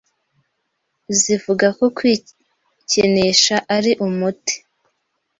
[1.19, 4.55] zivuga ko kwikinisha ari umuti